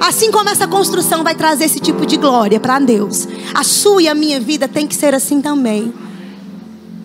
[0.00, 3.28] Assim como essa construção vai trazer esse tipo de glória para Deus.
[3.54, 5.94] A sua e a minha vida tem que ser assim também.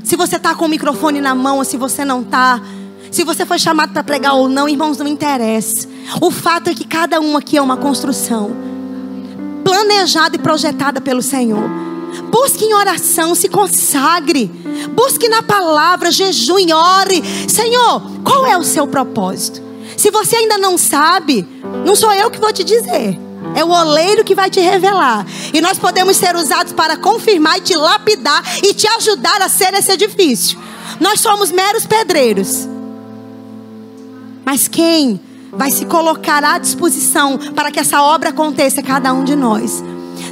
[0.04, 2.60] Se você está com o microfone na mão ou se você não está.
[3.12, 5.88] Se você foi chamado para pregar ou não, irmãos, não interessa.
[6.20, 8.71] O fato é que cada um aqui é uma construção
[9.82, 11.64] planejada e projetada pelo Senhor.
[12.30, 14.46] Busque em oração, se consagre.
[14.94, 17.24] Busque na palavra, jejum, ore.
[17.50, 19.62] Senhor, qual é o seu propósito?
[19.98, 21.48] Se você ainda não sabe,
[21.86, 23.18] não sou eu que vou te dizer.
[23.56, 25.26] É o oleiro que vai te revelar.
[25.54, 29.74] E nós podemos ser usados para confirmar e te lapidar e te ajudar a ser
[29.74, 30.60] esse edifício.
[31.00, 32.68] Nós somos meros pedreiros.
[34.46, 35.20] Mas quem
[35.52, 39.84] vai se colocar à disposição para que essa obra aconteça cada um de nós.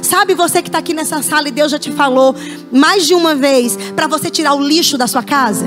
[0.02, 2.34] Sabe você que está aqui nessa sala e Deus já te falou
[2.72, 5.66] mais de uma vez para você tirar o lixo da sua casa?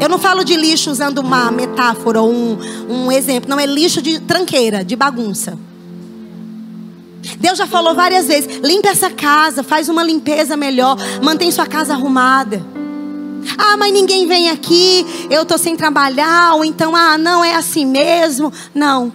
[0.00, 2.58] Eu não falo de lixo usando uma metáfora ou um,
[2.88, 5.58] um exemplo, não é lixo de tranqueira, de bagunça.
[7.38, 11.92] Deus já falou várias vezes: limpa essa casa, faz uma limpeza melhor, mantém sua casa
[11.92, 12.64] arrumada.
[13.58, 17.86] Ah, mas ninguém vem aqui, eu estou sem trabalhar, ou então, ah, não, é assim
[17.86, 18.52] mesmo.
[18.74, 19.12] Não.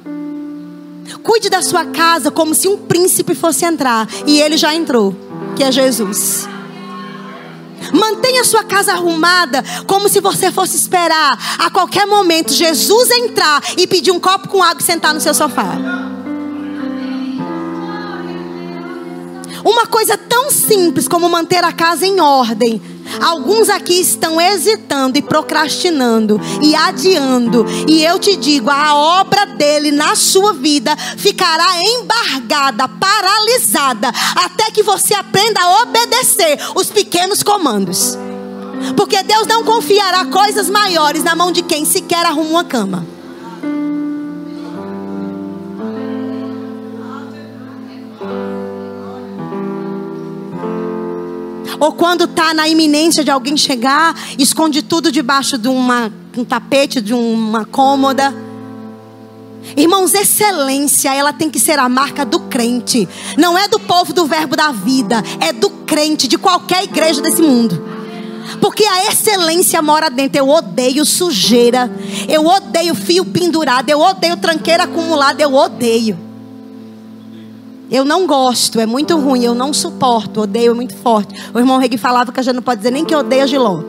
[1.21, 5.15] Cuide da sua casa como se um príncipe fosse entrar, e ele já entrou,
[5.55, 6.47] que é Jesus.
[7.93, 13.85] Mantenha sua casa arrumada, como se você fosse esperar a qualquer momento Jesus entrar e
[13.85, 15.77] pedir um copo com água e sentar no seu sofá.
[19.63, 22.81] Uma coisa tão simples como manter a casa em ordem
[23.21, 27.65] Alguns aqui estão hesitando e procrastinando e adiando.
[27.87, 34.83] E eu te digo: a obra dele na sua vida ficará embargada, paralisada, até que
[34.83, 38.17] você aprenda a obedecer os pequenos comandos.
[38.95, 43.14] Porque Deus não confiará coisas maiores na mão de quem sequer arruma uma cama.
[51.79, 57.01] Ou quando está na iminência de alguém chegar, esconde tudo debaixo de uma, um tapete,
[57.01, 58.33] de uma cômoda.
[59.75, 63.07] Irmãos, excelência, ela tem que ser a marca do crente.
[63.37, 67.41] Não é do povo do verbo da vida, é do crente, de qualquer igreja desse
[67.41, 67.83] mundo.
[68.61, 70.39] Porque a excelência mora dentro.
[70.39, 71.91] Eu odeio sujeira,
[72.27, 76.24] eu odeio fio pendurado, eu odeio tranqueira acumulada, eu odeio.
[77.89, 81.33] Eu não gosto, é muito ruim, eu não suporto, odeio é muito forte.
[81.53, 83.81] O irmão Regi falava que a gente não pode dizer nem que odeia Giló.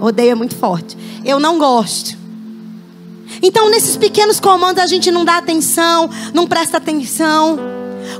[0.00, 0.96] Odeio é muito forte.
[1.24, 2.16] Eu não gosto.
[3.42, 7.58] Então, nesses pequenos comandos a gente não dá atenção, não presta atenção.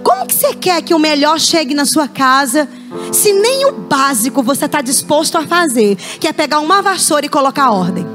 [0.02, 2.68] Como que você quer que o melhor chegue na sua casa,
[3.12, 7.28] se nem o básico você está disposto a fazer, que é pegar uma vassoura e
[7.28, 8.06] colocar ordem?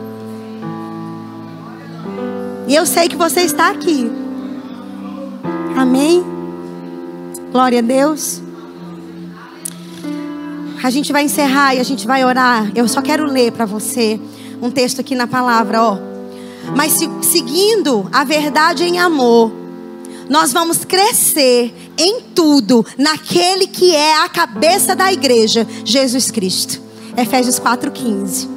[2.68, 4.12] E eu sei que você está aqui.
[5.76, 6.39] Amém?
[7.52, 8.42] Glória a Deus.
[10.84, 12.72] A gente vai encerrar e a gente vai orar.
[12.76, 14.20] Eu só quero ler para você
[14.62, 15.98] um texto aqui na palavra, ó.
[16.76, 19.52] Mas se, seguindo a verdade em amor,
[20.30, 26.80] nós vamos crescer em tudo naquele que é a cabeça da igreja, Jesus Cristo.
[27.18, 28.48] Efésios 4:15.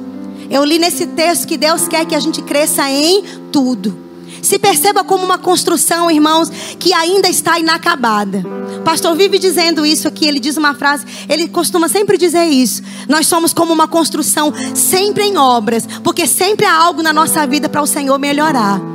[0.51, 4.02] Eu li nesse texto que Deus quer que a gente cresça em tudo.
[4.43, 8.43] Se perceba como uma construção, irmãos, que ainda está inacabada.
[8.77, 12.83] O pastor vive dizendo isso aqui, ele diz uma frase, ele costuma sempre dizer isso.
[13.07, 17.69] Nós somos como uma construção sempre em obras, porque sempre há algo na nossa vida
[17.69, 18.92] para o Senhor melhorar.